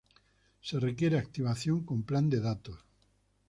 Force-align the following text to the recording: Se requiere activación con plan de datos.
Se 0.63 0.79
requiere 0.79 1.19
activación 1.19 1.83
con 1.85 2.01
plan 2.01 2.27
de 2.27 2.39
datos. 2.39 2.79